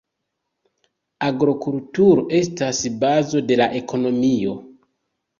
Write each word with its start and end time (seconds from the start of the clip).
Agrokulturo 1.25 2.23
estas 2.37 2.79
bazo 3.03 3.43
de 3.51 3.57
la 3.61 3.67
ekonomio. 3.81 4.55